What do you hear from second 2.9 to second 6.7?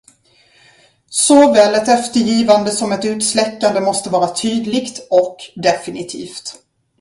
ett utsläckande måste vara tydligt och definitivt.